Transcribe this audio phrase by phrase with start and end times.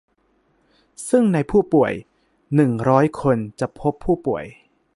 [1.09, 1.93] ซึ่งในผู้ป่วย
[2.55, 4.45] หนึ่งร้อย คน จะพบผู้ป่วย